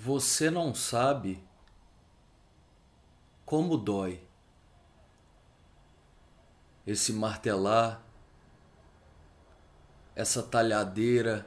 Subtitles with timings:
[0.00, 1.42] Você não sabe
[3.44, 4.22] como dói
[6.86, 8.00] esse martelar,
[10.14, 11.44] essa talhadeira,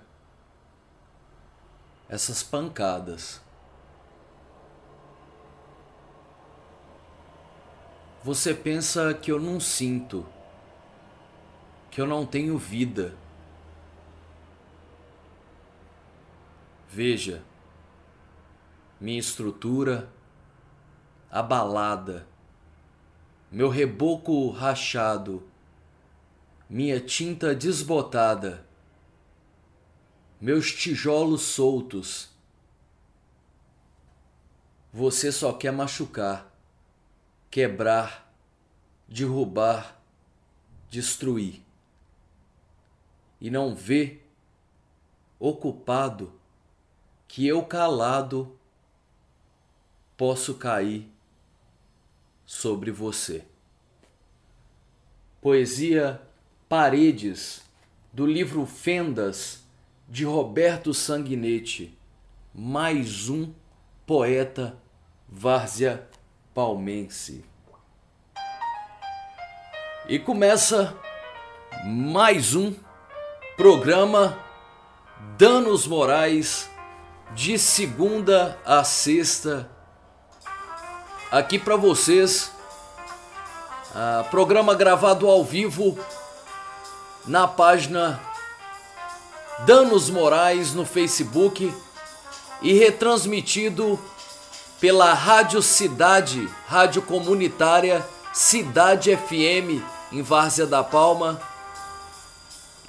[2.10, 3.40] essas pancadas.
[8.22, 10.28] Você pensa que eu não sinto,
[11.90, 13.16] que eu não tenho vida.
[16.90, 17.50] Veja,
[19.02, 20.08] minha estrutura
[21.32, 22.28] abalada,
[23.52, 25.42] meu reboco rachado,
[26.70, 28.64] minha tinta desbotada,
[30.40, 32.30] meus tijolos soltos.
[34.94, 36.56] Você só quer machucar,
[37.50, 38.32] quebrar,
[39.08, 40.00] derrubar,
[40.92, 41.64] destruir.
[43.40, 44.20] E não vê,
[45.40, 46.32] ocupado,
[47.28, 48.61] que eu calado
[50.22, 51.12] posso cair
[52.46, 53.44] sobre você.
[55.42, 56.22] Poesia
[56.70, 57.64] Paredes,
[58.14, 59.64] do livro Fendas,
[60.08, 61.98] de Roberto Sanguinetti.
[62.54, 63.52] Mais um
[64.06, 64.78] poeta
[65.28, 66.08] várzea
[66.54, 67.44] palmense.
[70.08, 70.96] E começa
[71.84, 72.76] mais um
[73.58, 74.38] programa
[75.36, 76.70] Danos Morais
[77.34, 79.71] de segunda a sexta
[81.32, 82.52] aqui para vocês.
[83.92, 85.98] Uh, programa gravado ao vivo
[87.26, 88.22] na página
[89.66, 91.74] Danos Morais no Facebook
[92.62, 94.00] e retransmitido
[94.80, 101.40] pela Rádio Cidade, rádio comunitária Cidade FM em Várzea da Palma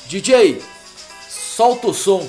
[0.06, 0.62] DJ,
[1.28, 2.28] solta o som.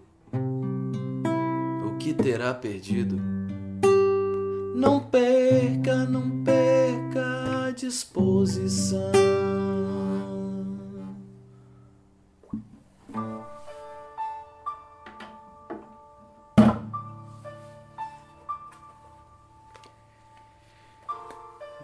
[2.21, 3.19] Terá perdido?
[4.75, 9.11] Não perca, não perca a disposição.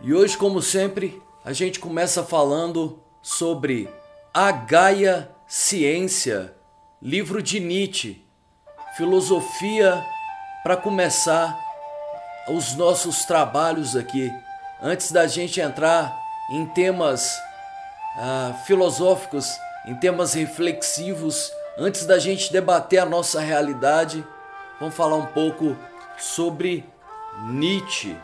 [0.04, 3.90] E hoje, como sempre, a gente começa falando sobre
[4.32, 6.54] A Gaia Ciência,
[7.02, 8.24] livro de Nietzsche,
[8.96, 10.06] filosofia
[10.68, 11.58] para começar
[12.50, 14.30] os nossos trabalhos aqui,
[14.82, 16.14] antes da gente entrar
[16.52, 17.42] em temas
[18.18, 24.28] ah, filosóficos, em temas reflexivos, antes da gente debater a nossa realidade,
[24.78, 25.74] vamos falar um pouco
[26.18, 26.84] sobre
[27.46, 28.18] Nietzsche.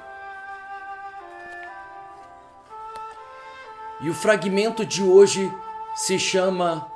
[4.02, 5.50] E o fragmento de hoje
[5.96, 6.92] se chama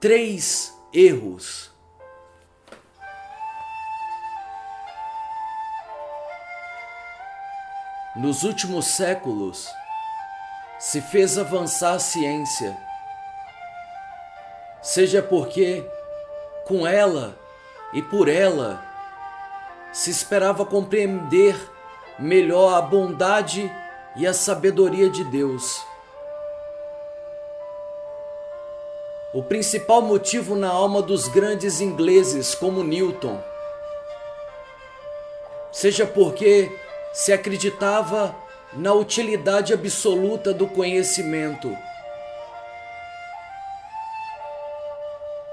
[0.00, 1.77] Três Erros.
[8.16, 9.68] Nos últimos séculos,
[10.78, 12.76] se fez avançar a ciência,
[14.80, 15.84] seja porque
[16.66, 17.38] com ela
[17.92, 18.82] e por ela
[19.92, 21.54] se esperava compreender
[22.18, 23.70] melhor a bondade
[24.16, 25.84] e a sabedoria de Deus.
[29.34, 33.38] O principal motivo na alma dos grandes ingleses como Newton,
[35.70, 36.72] seja porque
[37.12, 38.34] se acreditava
[38.72, 41.74] na utilidade absoluta do conhecimento,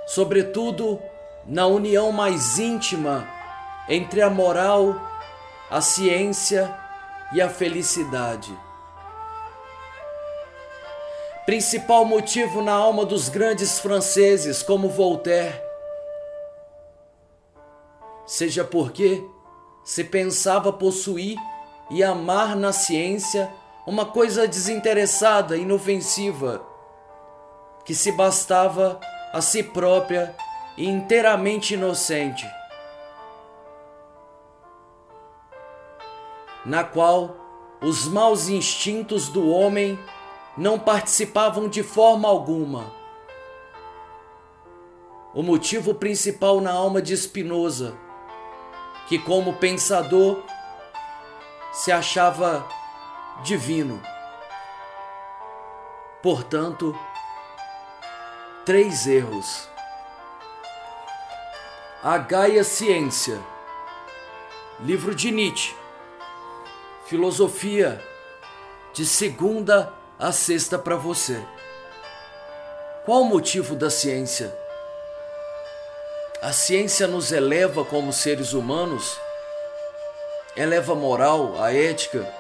[0.05, 1.01] sobretudo
[1.45, 3.27] na união mais íntima
[3.87, 4.95] entre a moral,
[5.69, 6.75] a ciência
[7.33, 8.57] e a felicidade.
[11.45, 15.61] Principal motivo na alma dos grandes franceses como Voltaire,
[18.25, 19.23] seja porque
[19.85, 21.37] se pensava possuir
[21.91, 23.53] e amar na ciência
[23.85, 26.65] uma coisa desinteressada, inofensiva,
[27.85, 28.99] que se bastava
[29.31, 30.35] a si própria
[30.75, 32.49] e inteiramente inocente,
[36.65, 37.37] na qual
[37.79, 39.99] os maus instintos do homem
[40.57, 42.91] não participavam de forma alguma.
[45.31, 48.04] O motivo principal na alma de Spinoza,
[49.07, 50.43] que como pensador
[51.71, 52.67] se achava
[53.43, 54.01] divino.
[56.21, 56.97] Portanto,
[58.65, 59.69] três erros.
[62.01, 63.39] A Gaia Ciência,
[64.79, 65.75] livro de Nietzsche,
[67.05, 68.03] filosofia
[68.93, 71.45] de segunda a sexta para você.
[73.05, 74.64] Qual o motivo da ciência?
[76.45, 79.19] A ciência nos eleva como seres humanos
[80.55, 82.31] eleva a moral, a ética,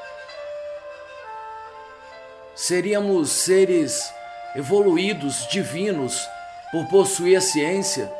[2.53, 4.13] seríamos seres
[4.55, 6.29] evoluídos, divinos,
[6.71, 8.13] por possuir a ciência.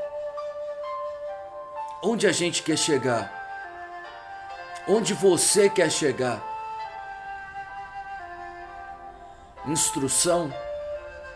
[2.02, 3.32] Onde a gente quer chegar?
[4.88, 6.42] Onde você quer chegar?
[9.68, 10.52] Instrução,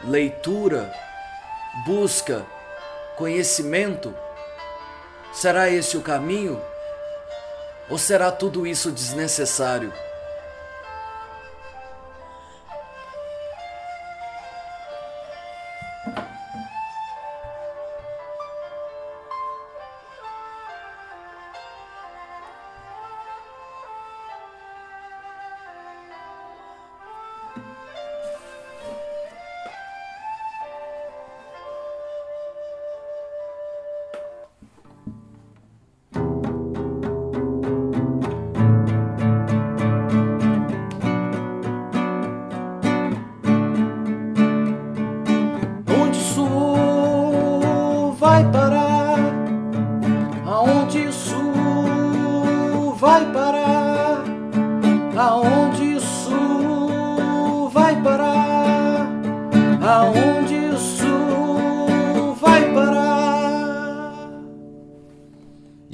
[0.01, 0.91] leitura,
[1.85, 2.43] busca,
[3.15, 4.11] conhecimento?
[5.33, 6.61] Será esse o caminho?
[7.89, 9.93] Ou será tudo isso desnecessário?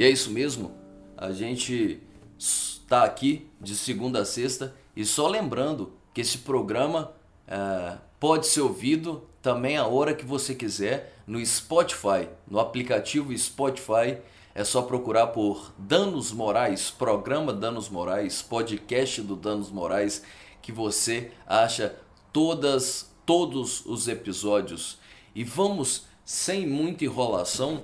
[0.06, 0.72] É isso mesmo.
[1.18, 2.00] A gente
[2.38, 7.12] está aqui de segunda a sexta e só lembrando que esse programa
[7.48, 14.18] é, pode ser ouvido também a hora que você quiser no Spotify, no aplicativo Spotify.
[14.54, 20.24] É só procurar por Danos Morais, programa Danos Morais, podcast do Danos Morais,
[20.62, 21.96] que você acha
[22.32, 25.00] todas todos os episódios.
[25.34, 27.84] E vamos sem muita enrolação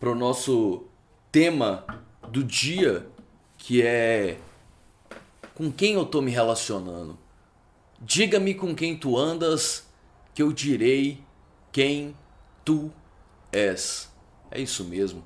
[0.00, 0.89] para o nosso
[1.30, 1.84] tema
[2.28, 3.06] do dia,
[3.56, 4.38] que é
[5.54, 7.18] com quem eu tô me relacionando.
[8.00, 9.86] Diga-me com quem tu andas,
[10.34, 11.22] que eu direi
[11.70, 12.16] quem
[12.64, 12.90] tu
[13.52, 14.10] és.
[14.50, 15.22] É isso mesmo.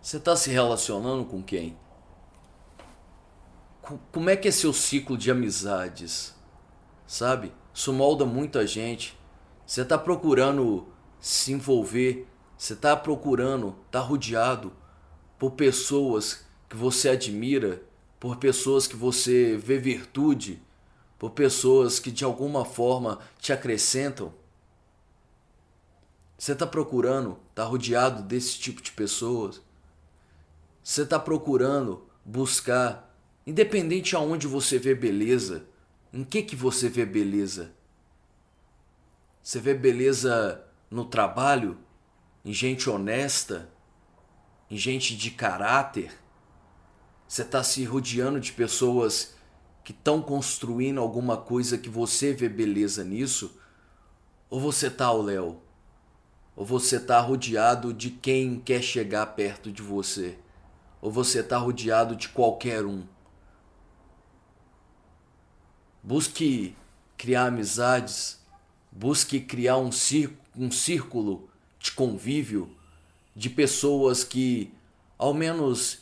[0.00, 1.76] Você está se relacionando com quem?
[4.12, 6.34] Como é que é seu ciclo de amizades?
[7.06, 7.52] Sabe?
[7.72, 9.18] Isso molda muita gente.
[9.66, 10.86] Você está procurando
[11.20, 14.72] se envolver, você está procurando, está rodeado
[15.44, 17.82] por pessoas que você admira,
[18.18, 20.58] por pessoas que você vê virtude,
[21.18, 24.32] por pessoas que de alguma forma te acrescentam?
[26.38, 29.60] Você está procurando, está rodeado desse tipo de pessoas?
[30.82, 33.14] Você está procurando buscar,
[33.46, 35.66] independente aonde você vê beleza,
[36.10, 37.70] Em que que você vê beleza?
[39.42, 41.76] Você vê beleza no trabalho,
[42.42, 43.73] em gente honesta,
[44.70, 46.12] em gente de caráter?
[47.26, 49.34] Você está se rodeando de pessoas
[49.82, 53.58] que estão construindo alguma coisa que você vê beleza nisso?
[54.48, 55.62] Ou você tá ao léu?
[56.56, 60.38] Ou você tá rodeado de quem quer chegar perto de você?
[61.02, 63.04] Ou você tá rodeado de qualquer um?
[66.02, 66.76] Busque
[67.16, 68.40] criar amizades,
[68.92, 69.90] busque criar um,
[70.56, 72.74] um círculo de convívio
[73.34, 74.72] de pessoas que,
[75.18, 75.98] ao menos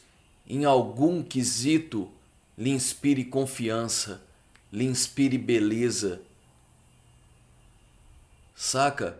[0.46, 2.10] em algum quesito,
[2.56, 4.22] lhe inspire confiança,
[4.72, 6.20] lhe inspire beleza.
[8.54, 9.18] Saca?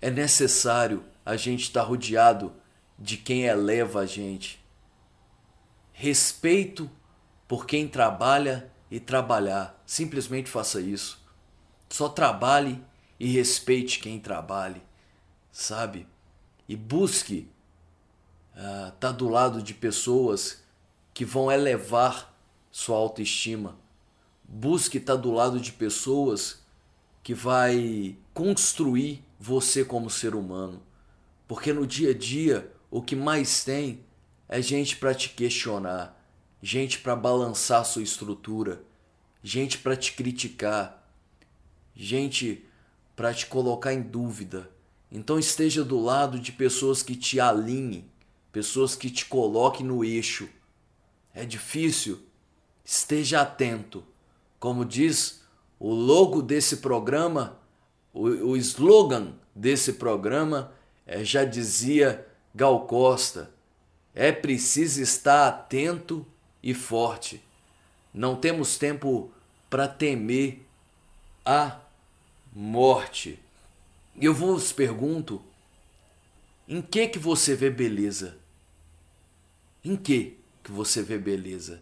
[0.00, 2.52] É necessário a gente estar tá rodeado
[2.98, 4.58] de quem eleva a gente.
[5.92, 6.90] Respeito
[7.46, 9.80] por quem trabalha e trabalhar.
[9.86, 11.20] Simplesmente faça isso.
[11.88, 12.80] Só trabalhe
[13.18, 14.82] e respeite quem trabalhe,
[15.50, 16.06] sabe?
[16.68, 17.48] E busque
[18.54, 20.62] estar uh, tá do lado de pessoas
[21.14, 22.34] que vão elevar
[22.70, 23.76] sua autoestima.
[24.44, 26.62] Busque estar tá do lado de pessoas
[27.22, 30.82] que vai construir você como ser humano.
[31.46, 34.04] Porque no dia a dia o que mais tem
[34.48, 36.18] é gente para te questionar,
[36.62, 38.82] gente para balançar sua estrutura,
[39.42, 41.06] gente para te criticar,
[41.94, 42.64] gente
[43.14, 44.70] para te colocar em dúvida.
[45.10, 48.04] Então esteja do lado de pessoas que te alinhem,
[48.52, 50.48] pessoas que te coloquem no eixo.
[51.34, 52.20] É difícil?
[52.84, 54.04] Esteja atento.
[54.58, 55.42] Como diz
[55.78, 57.58] o logo desse programa,
[58.12, 60.72] o, o slogan desse programa
[61.06, 63.50] é, já dizia Gal Costa:
[64.14, 66.26] é preciso estar atento
[66.62, 67.42] e forte.
[68.12, 69.30] Não temos tempo
[69.70, 70.66] para temer
[71.44, 71.78] a
[72.52, 73.38] morte.
[74.20, 75.40] Eu vos pergunto:
[76.66, 78.36] em que que você vê beleza?
[79.84, 81.80] Em que que você vê beleza?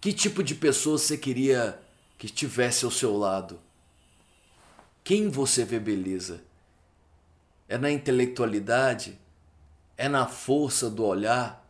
[0.00, 1.80] Que tipo de pessoa você queria
[2.18, 3.60] que estivesse ao seu lado?
[5.04, 6.42] Quem você vê beleza?
[7.68, 9.16] É na intelectualidade?
[9.96, 11.64] É na força do olhar?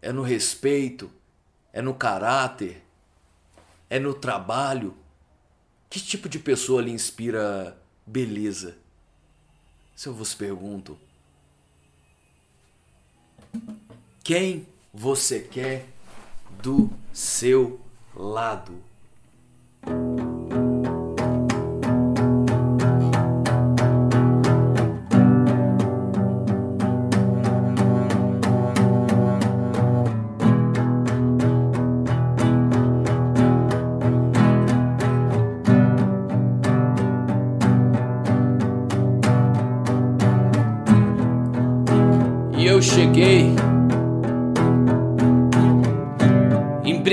[0.00, 1.12] É no respeito?
[1.70, 2.82] É no caráter?
[3.90, 4.96] É no trabalho?
[5.88, 7.76] Que tipo de pessoa lhe inspira
[8.06, 8.76] beleza?
[9.94, 10.98] Se eu vos pergunto,
[14.22, 15.86] quem você quer
[16.62, 17.80] do seu
[18.14, 18.82] lado?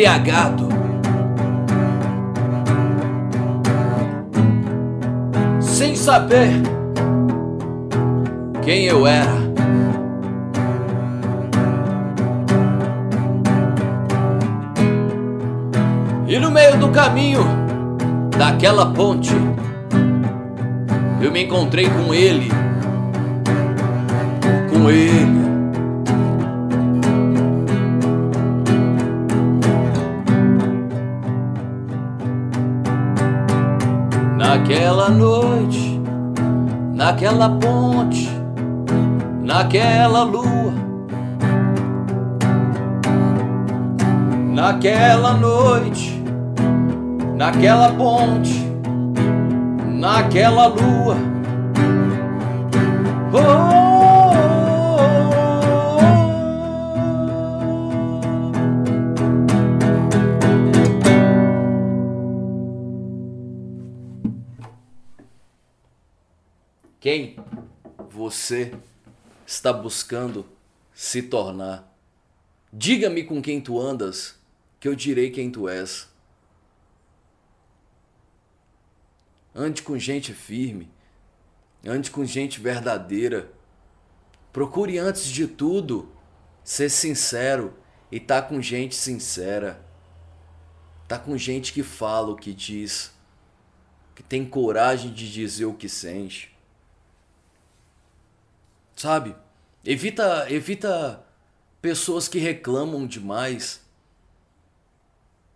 [0.04, 0.68] Embriagado.
[5.62, 6.62] Sem saber
[8.62, 9.44] quem eu era.
[16.28, 17.44] E no meio do caminho
[18.38, 19.34] daquela ponte,
[21.22, 22.52] eu me encontrei com ele.
[24.70, 25.53] Com ele.
[34.64, 36.02] Naquela noite,
[36.94, 38.30] naquela ponte,
[39.42, 40.74] naquela lua,
[44.54, 46.24] naquela noite,
[47.36, 48.66] naquela ponte,
[50.00, 51.18] naquela lua.
[53.34, 53.83] Oh,
[67.04, 67.36] Quem
[68.10, 68.74] você
[69.46, 70.50] está buscando
[70.94, 71.94] se tornar?
[72.72, 74.40] Diga-me com quem tu andas,
[74.80, 76.08] que eu direi quem tu és.
[79.54, 80.90] Ande com gente firme,
[81.86, 83.52] ande com gente verdadeira.
[84.54, 86.10] Procure antes de tudo
[86.64, 87.78] ser sincero
[88.10, 89.86] e tá com gente sincera.
[91.06, 93.12] Tá com gente que fala o que diz,
[94.16, 96.53] que tem coragem de dizer o que sente
[99.04, 99.36] sabe?
[99.84, 101.22] Evita, evita
[101.82, 103.82] pessoas que reclamam demais.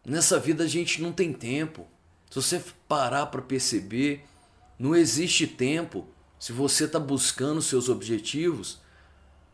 [0.05, 1.87] Nessa vida a gente não tem tempo.
[2.29, 4.25] Se você parar para perceber,
[4.77, 6.05] não existe tempo
[6.37, 8.81] se você está buscando seus objetivos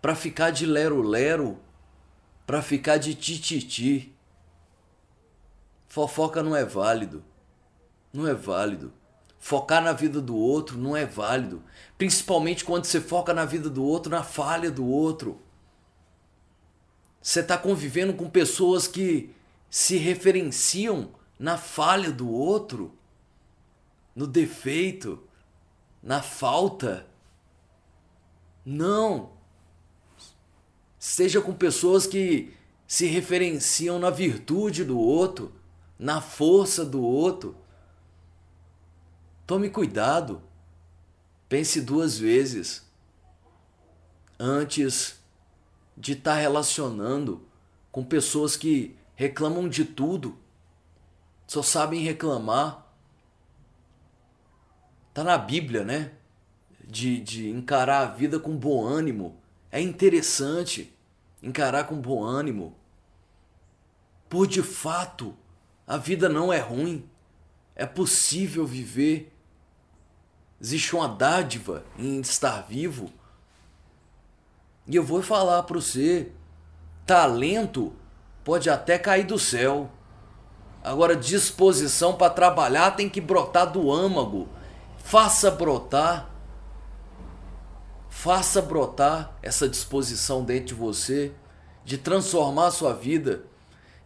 [0.01, 1.59] para ficar de lero-lero,
[2.47, 4.11] para ficar de tititi.
[5.87, 7.23] Fofoca não é válido.
[8.11, 8.91] Não é válido.
[9.43, 11.61] Focar na vida do outro não é válido.
[11.97, 15.37] Principalmente quando você foca na vida do outro, na falha do outro.
[17.21, 19.35] Você está convivendo com pessoas que
[19.69, 22.97] se referenciam na falha do outro,
[24.15, 25.21] no defeito,
[26.01, 27.05] na falta.
[28.65, 29.31] Não.
[30.97, 32.53] Seja com pessoas que
[32.87, 35.51] se referenciam na virtude do outro,
[35.99, 37.61] na força do outro.
[39.45, 40.41] Tome cuidado.
[41.49, 42.83] Pense duas vezes
[44.39, 45.21] antes
[45.95, 47.45] de estar tá relacionando
[47.91, 50.37] com pessoas que reclamam de tudo,
[51.45, 52.87] só sabem reclamar.
[55.13, 56.13] Tá na Bíblia, né?
[56.83, 59.37] De, de encarar a vida com bom ânimo.
[59.71, 60.93] É interessante
[61.41, 62.75] encarar com bom ânimo.
[64.27, 65.35] Por de fato,
[65.85, 67.07] a vida não é ruim.
[67.75, 69.32] É possível viver.
[70.63, 73.11] Existe uma dádiva em estar vivo.
[74.87, 76.31] E eu vou falar para você:
[77.05, 77.91] talento
[78.45, 79.91] pode até cair do céu.
[80.81, 84.47] Agora, disposição para trabalhar tem que brotar do âmago.
[84.99, 86.29] Faça brotar.
[88.09, 91.33] Faça brotar essa disposição dentro de você
[91.83, 93.43] de transformar a sua vida,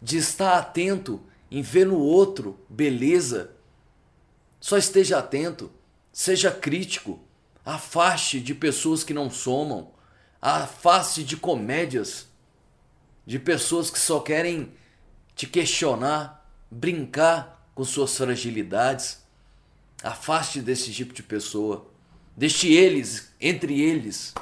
[0.02, 1.22] de estar atento
[1.52, 3.52] em ver no outro beleza.
[4.60, 5.70] Só esteja atento,
[6.18, 7.20] seja crítico,
[7.64, 9.92] afaste de pessoas que não somam,
[10.42, 12.26] afaste de comédias
[13.24, 14.74] de pessoas que só querem
[15.36, 19.22] te questionar, brincar com suas fragilidades.
[20.02, 21.88] Afaste desse tipo de pessoa.
[22.36, 24.34] Deixe eles, entre eles.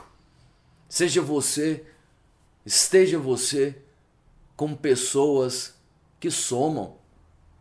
[0.88, 1.85] Seja você,
[2.65, 3.75] esteja você
[4.55, 5.73] com pessoas
[6.21, 6.95] que somam,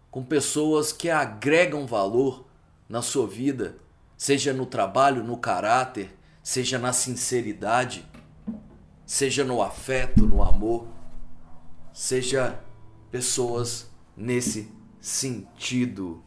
[0.09, 2.46] com pessoas que agregam valor
[2.88, 3.83] na sua vida,
[4.24, 8.08] seja no trabalho, no caráter, seja na sinceridade,
[9.04, 10.88] seja no afeto, no amor
[11.92, 12.58] seja
[13.10, 16.24] pessoas nesse sentido.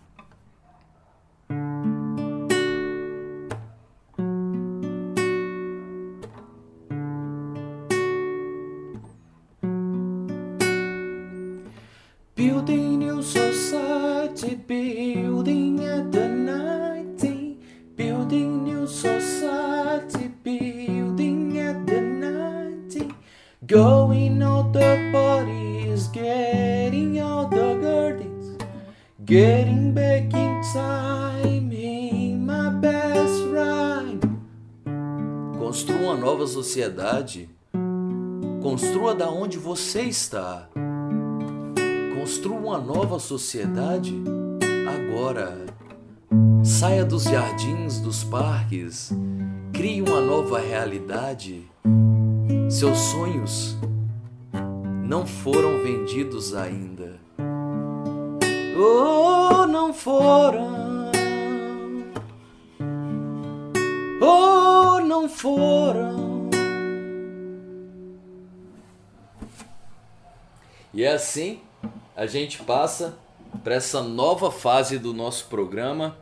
[36.78, 37.50] Sociedade.
[38.62, 40.70] Construa da onde você está.
[42.16, 44.14] Construa uma nova sociedade
[44.88, 45.58] agora.
[46.64, 49.12] Saia dos jardins, dos parques.
[49.74, 51.68] Crie uma nova realidade.
[52.70, 53.76] Seus sonhos
[55.04, 57.20] não foram vendidos ainda.
[58.80, 61.10] Oh, não foram.
[64.22, 66.27] Oh, não foram.
[70.98, 71.60] E é assim
[72.16, 73.20] a gente passa
[73.64, 76.18] para essa nova fase do nosso programa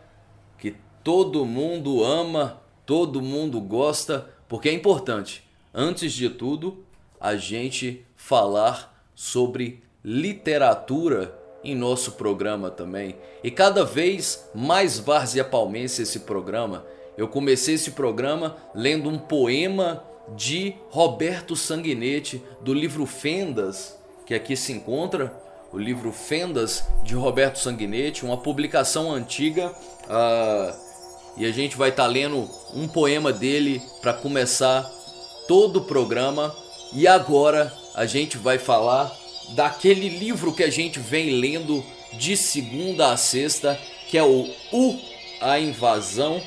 [0.57, 6.83] que todo mundo ama, todo mundo gosta, porque é importante, antes de tudo,
[7.21, 11.33] a gente falar sobre literatura
[11.63, 13.15] em nosso programa também.
[13.41, 16.85] E cada vez mais Várzea Palmense esse programa.
[17.17, 20.03] Eu comecei esse programa lendo um poema
[20.35, 25.31] de Roberto Sanguinetti do livro Fendas, que aqui se encontra,
[25.71, 29.69] o livro Fendas de Roberto Sanguinetti, uma publicação antiga.
[30.05, 30.85] Uh,
[31.38, 34.89] e a gente vai estar tá lendo um poema dele para começar
[35.47, 36.55] todo o programa.
[36.93, 39.15] E agora a gente vai falar
[39.49, 41.83] daquele livro que a gente vem lendo
[42.13, 44.99] de segunda a sexta, que é o U,
[45.41, 46.41] a Invasão.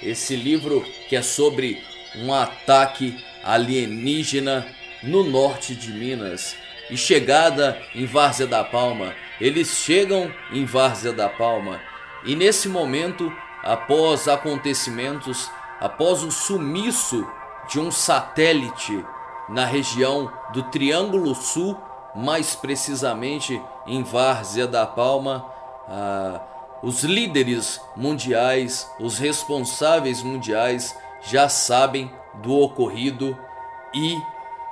[0.00, 1.82] Esse livro que é sobre
[2.16, 4.66] um ataque alienígena
[5.02, 6.54] no norte de Minas
[6.90, 9.14] e chegada em Várzea da Palma.
[9.40, 11.80] Eles chegam em Várzea da Palma
[12.24, 17.26] e nesse momento, após acontecimentos, após o sumiço
[17.68, 19.04] de um satélite
[19.48, 21.76] na região do Triângulo Sul
[22.14, 25.46] mais precisamente em Várzea da Palma,
[25.88, 26.40] ah,
[26.82, 33.36] os líderes mundiais, os responsáveis mundiais já sabem do ocorrido
[33.94, 34.16] e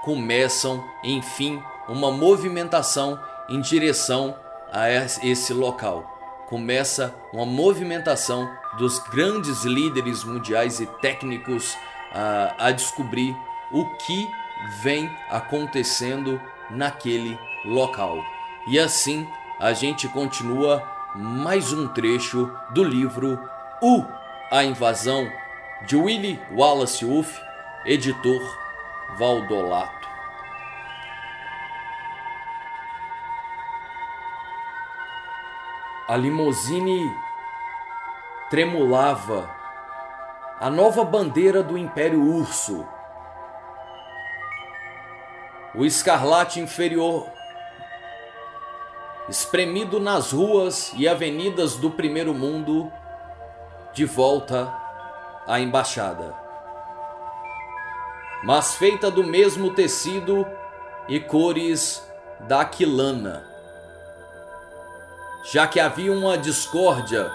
[0.05, 3.18] começam, enfim, uma movimentação
[3.49, 4.37] em direção
[4.72, 6.05] a esse local.
[6.49, 11.77] Começa uma movimentação dos grandes líderes mundiais e técnicos
[12.12, 13.37] a, a descobrir
[13.72, 14.29] o que
[14.83, 18.22] vem acontecendo naquele local.
[18.68, 19.27] E assim
[19.59, 20.83] a gente continua
[21.14, 23.38] mais um trecho do livro
[23.83, 24.05] O
[24.51, 25.27] A Invasão
[25.87, 27.40] de Willie Wallace Wolff,
[27.85, 28.40] editor
[29.18, 30.05] Valdolato.
[36.08, 37.12] A limousine
[38.48, 39.50] tremulava
[40.60, 42.86] a nova bandeira do Império Urso.
[45.74, 47.28] O escarlate inferior,
[49.28, 52.90] espremido nas ruas e avenidas do primeiro mundo,
[53.92, 54.72] de volta
[55.44, 56.32] à embaixada.
[58.44, 60.46] Mas feita do mesmo tecido
[61.08, 62.00] e cores
[62.40, 63.55] da aquilana.
[65.52, 67.30] Já que havia uma discórdia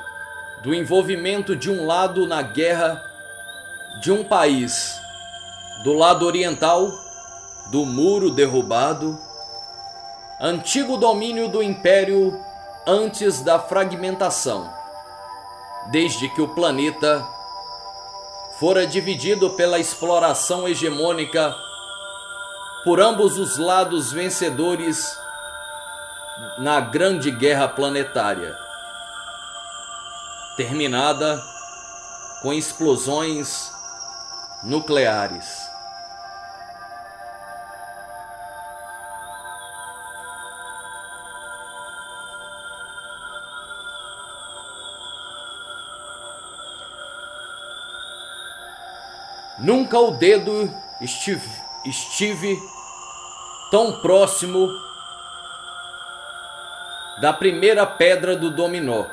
[0.61, 3.01] do envolvimento de um lado na guerra
[4.01, 4.99] de um país
[5.83, 6.91] do lado oriental
[7.71, 9.17] do muro derrubado,
[10.41, 12.37] antigo domínio do império
[12.85, 14.69] antes da fragmentação,
[15.89, 17.25] desde que o planeta
[18.59, 21.55] fora dividido pela exploração hegemônica
[22.83, 25.20] por ambos os lados vencedores
[26.57, 28.55] na Grande Guerra Planetária,
[30.57, 31.41] terminada
[32.41, 33.71] com explosões
[34.63, 35.69] nucleares.
[49.59, 51.47] Nunca o dedo estive,
[51.85, 52.59] estive
[53.69, 54.67] tão próximo
[57.21, 59.05] da primeira pedra do dominó.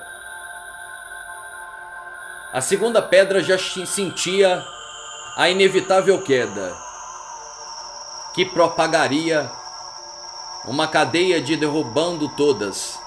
[2.50, 4.64] A segunda pedra já sentia
[5.36, 6.74] a inevitável queda,
[8.32, 9.48] que propagaria
[10.64, 12.98] uma cadeia de derrubando todas.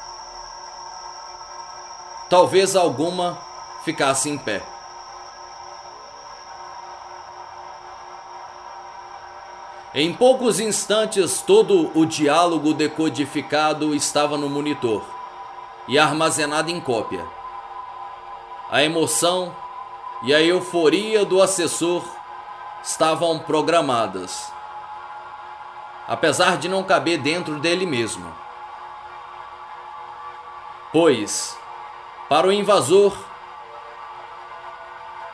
[2.29, 3.39] Talvez alguma
[3.83, 4.61] ficasse em pé.
[9.93, 15.04] Em poucos instantes, todo o diálogo decodificado estava no monitor
[15.86, 17.27] e armazenado em cópia.
[18.69, 19.54] A emoção
[20.23, 22.06] e a euforia do assessor
[22.82, 24.49] estavam programadas,
[26.08, 28.34] apesar de não caber dentro dele mesmo.
[30.93, 31.58] Pois,
[32.30, 33.13] para o invasor,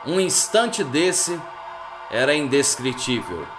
[0.04, 1.40] um instante desse
[2.10, 3.57] era indescritível.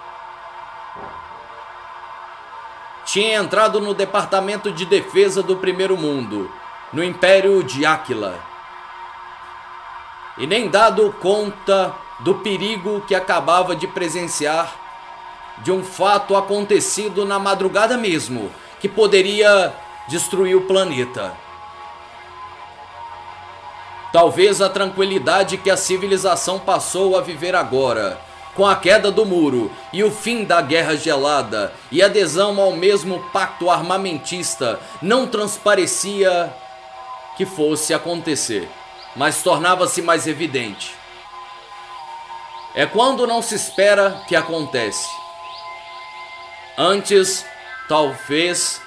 [3.08, 6.52] Tinha entrado no Departamento de Defesa do Primeiro Mundo,
[6.92, 8.38] no Império de Áquila,
[10.36, 14.76] e nem dado conta do perigo que acabava de presenciar,
[15.56, 19.72] de um fato acontecido na madrugada mesmo, que poderia
[20.06, 21.32] destruir o planeta.
[24.12, 28.20] Talvez a tranquilidade que a civilização passou a viver agora,
[28.58, 33.20] com a queda do muro e o fim da guerra gelada e adesão ao mesmo
[33.32, 36.52] pacto armamentista, não transparecia
[37.38, 38.68] que fosse acontecer,
[39.16, 40.98] mas tornava-se mais evidente
[42.78, 45.08] é quando não se espera que acontece.
[46.76, 47.44] Antes,
[47.88, 48.80] talvez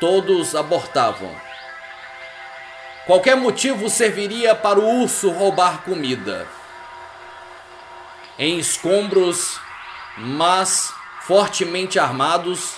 [0.00, 1.30] todos abortavam.
[3.04, 6.46] Qualquer motivo serviria para o urso roubar comida.
[8.38, 9.60] Em escombros,
[10.16, 10.92] mas
[11.22, 12.76] fortemente armados,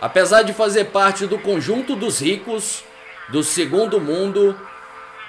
[0.00, 2.84] apesar de fazer parte do conjunto dos ricos
[3.28, 4.58] do segundo mundo,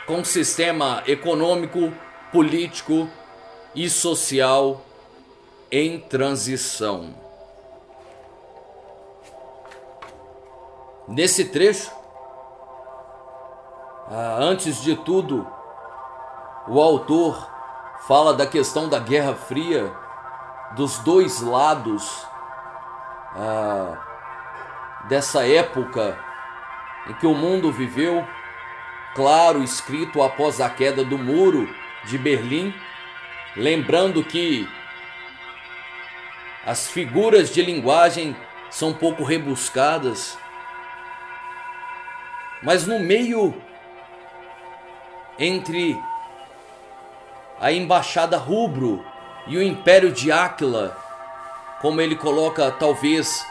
[0.05, 1.93] com sistema econômico,
[2.31, 3.09] político
[3.75, 4.81] e social
[5.71, 7.13] em transição.
[11.07, 11.91] Nesse trecho,
[14.09, 15.47] ah, antes de tudo,
[16.67, 17.49] o autor
[18.07, 19.93] fala da questão da Guerra Fria,
[20.75, 22.25] dos dois lados
[23.35, 23.97] ah,
[25.07, 26.17] dessa época
[27.07, 28.27] em que o mundo viveu,
[29.15, 31.67] claro, escrito após a queda do muro
[32.05, 32.73] de Berlim
[33.55, 34.69] Lembrando que
[36.65, 38.35] as figuras de linguagem
[38.69, 40.37] são um pouco rebuscadas
[42.61, 43.59] Mas no meio
[45.37, 45.97] entre
[47.59, 49.05] a embaixada rubro
[49.47, 50.95] e o império de Áquila,
[51.81, 53.45] como ele coloca talvez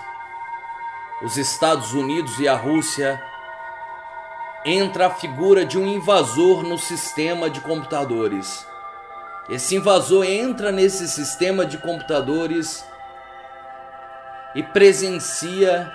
[1.23, 3.21] os Estados Unidos e a Rússia,
[4.65, 8.67] entra a figura de um invasor no sistema de computadores.
[9.49, 12.85] Esse invasor entra nesse sistema de computadores
[14.55, 15.91] e presencia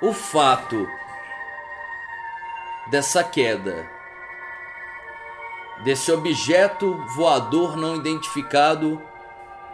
[0.00, 0.88] o fato
[2.90, 3.86] dessa queda,
[5.84, 9.00] desse objeto voador não identificado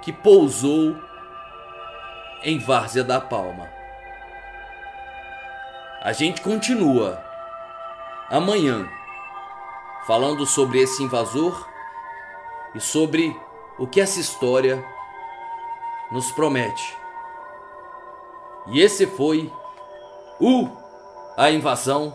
[0.03, 0.97] que pousou
[2.43, 3.69] em Várzea da Palma.
[6.03, 7.25] A gente continua
[8.29, 8.87] amanhã
[10.07, 11.67] falando sobre esse invasor
[12.75, 13.35] e sobre
[13.79, 14.85] o que essa história
[16.13, 16.97] nos promete.
[18.67, 19.51] E esse foi
[20.39, 20.69] o
[21.37, 22.15] A Invasão,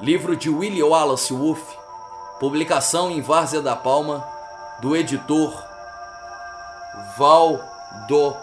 [0.00, 1.85] livro de William Wallace Wolff,
[2.38, 4.26] publicação em Várzea da Palma,
[4.80, 5.52] do editor
[7.16, 8.36] Valdolato.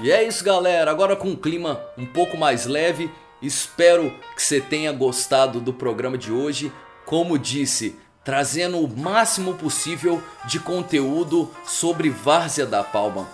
[0.00, 0.90] E é isso, galera.
[0.90, 3.10] Agora com um clima um pouco mais leve.
[3.42, 6.72] Espero que você tenha gostado do programa de hoje.
[7.04, 13.26] Como disse, trazendo o máximo possível de conteúdo sobre Várzea da Palma.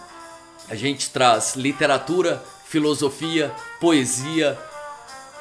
[0.68, 4.58] A gente traz literatura, filosofia, poesia,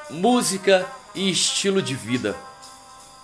[0.10, 2.36] música e estilo de vida.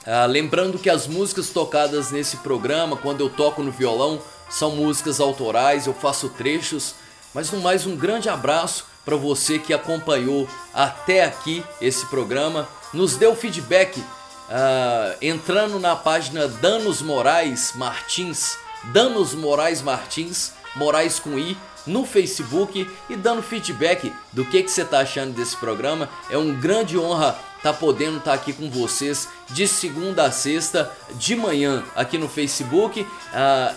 [0.05, 5.19] Ah, lembrando que as músicas tocadas nesse programa, quando eu toco no violão, são músicas
[5.19, 6.95] autorais, eu faço trechos
[7.33, 12.67] mas no mais, um grande abraço para você que acompanhou até aqui esse programa.
[12.91, 21.37] Nos deu feedback uh, entrando na página Danos Moraes Martins, Danos Moraes Martins, Moraes com
[21.37, 26.09] I, no Facebook e dando feedback do que, que você está achando desse programa.
[26.29, 30.91] É uma grande honra tá podendo estar tá aqui com vocês de segunda a sexta,
[31.15, 33.75] de manhã, aqui no Facebook, uh,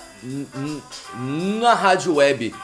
[1.60, 2.54] na rádio web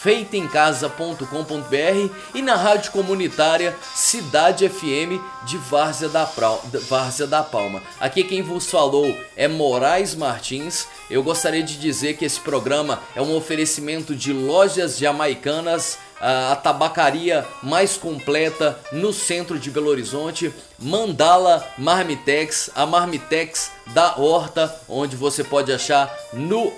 [0.00, 6.24] feitaemcasa.com.br e na rádio comunitária Cidade FM de Várzea da,
[6.88, 7.82] Várzea da Palma.
[7.98, 10.86] Aqui quem vos falou é Moraes Martins.
[11.10, 17.46] Eu gostaria de dizer que esse programa é um oferecimento de lojas jamaicanas a tabacaria
[17.62, 25.44] mais completa no centro de Belo Horizonte, Mandala Marmitex, a Marmitex da Horta, onde você
[25.44, 26.72] pode achar no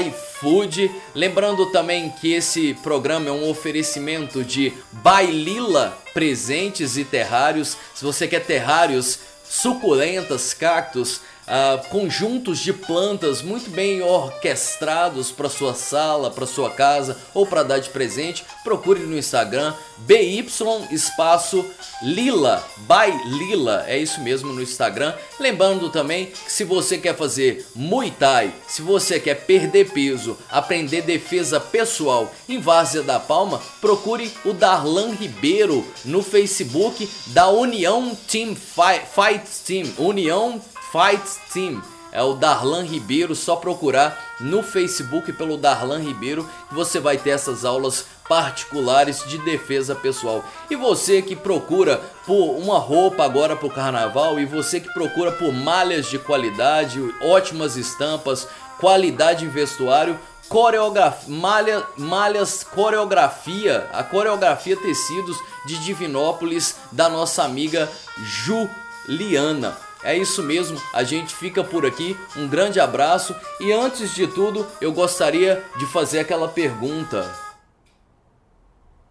[0.00, 0.90] iFood.
[1.14, 7.76] Lembrando também que esse programa é um oferecimento de Bailila Presentes e Terrários.
[7.94, 15.74] Se você quer terrários suculentas, cactos, uh, conjuntos de plantas muito bem orquestrados para sua
[15.74, 20.46] sala, para sua casa ou para dar de presente, procure no Instagram BY
[20.90, 21.64] espaço
[22.02, 25.14] Lila, by Lila, é isso mesmo no Instagram.
[25.38, 31.02] Lembrando também que se você quer fazer Muay Thai, se você quer perder peso, aprender
[31.02, 38.54] defesa pessoal em Várzea da Palma, procure o Darlan Ribeiro no Facebook da União Team
[38.54, 40.60] Fight, Fight Team, União
[40.94, 41.82] Fight Team.
[42.12, 47.30] É o Darlan Ribeiro, só procurar no Facebook pelo Darlan Ribeiro que você vai ter
[47.30, 50.44] essas aulas particulares de defesa pessoal.
[50.70, 55.32] E você que procura por uma roupa agora para o carnaval e você que procura
[55.32, 58.46] por malhas de qualidade, ótimas estampas,
[58.78, 60.16] qualidade em vestuário,
[60.48, 69.76] coreografia, malha, malhas, coreografia, a coreografia tecidos de Divinópolis da nossa amiga Juliana.
[70.04, 72.14] É isso mesmo, a gente fica por aqui.
[72.36, 77.24] Um grande abraço e antes de tudo, eu gostaria de fazer aquela pergunta.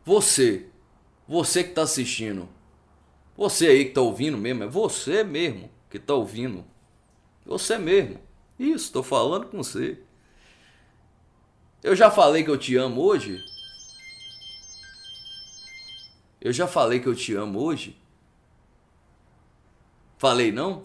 [0.06, 0.68] Você,
[1.28, 2.48] você que está assistindo,
[3.36, 6.64] você aí que está ouvindo mesmo, é você mesmo que está ouvindo.
[7.44, 8.20] Você mesmo.
[8.60, 9.98] Isso, estou falando com você.
[11.82, 13.44] Eu já falei que eu te amo hoje?
[16.40, 17.98] Eu já falei que eu te amo hoje?
[20.24, 20.84] Falei não?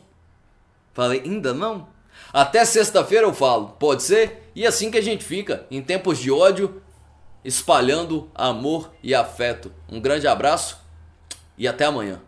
[0.93, 1.87] Falei ainda não?
[2.33, 4.51] Até sexta-feira eu falo, pode ser?
[4.53, 6.83] E assim que a gente fica, em tempos de ódio,
[7.45, 9.73] espalhando amor e afeto.
[9.89, 10.81] Um grande abraço
[11.57, 12.21] e até amanhã.